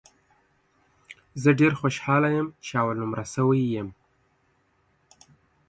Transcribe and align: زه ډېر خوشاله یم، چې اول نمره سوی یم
زه 1.41 1.49
ډېر 1.59 1.73
خوشاله 1.79 2.29
یم، 2.37 2.47
چې 2.65 2.71
اول 2.81 2.97
نمره 3.03 3.25
سوی 3.35 3.61
یم 3.75 3.89